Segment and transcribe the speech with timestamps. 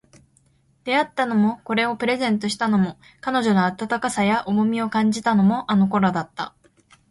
[0.83, 6.55] 出会ったのも、これをプレゼントしたのも、彼女の温かさや重みを感じたのも、あの頃だった